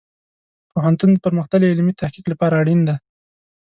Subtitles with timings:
[0.71, 2.95] پوهنتون د پرمختللې علمي تحقیق لپاره اړین دی.